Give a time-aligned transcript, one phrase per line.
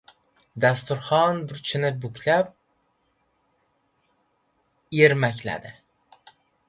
[0.63, 2.49] Dasturxon burchini buklab
[5.09, 5.77] ermakladi.